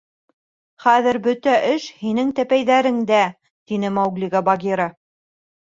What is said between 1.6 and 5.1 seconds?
эш һинең тәпәйҙәреңдә,— тине Мауглиға Багира.